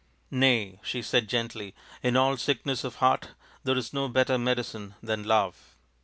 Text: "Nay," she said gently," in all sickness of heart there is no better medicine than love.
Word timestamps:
"Nay," 0.31 0.79
she 0.81 1.03
said 1.03 1.27
gently," 1.29 1.75
in 2.01 2.17
all 2.17 2.35
sickness 2.35 2.83
of 2.83 2.95
heart 2.95 3.35
there 3.63 3.77
is 3.77 3.93
no 3.93 4.07
better 4.09 4.39
medicine 4.39 4.95
than 5.03 5.23
love. 5.25 5.75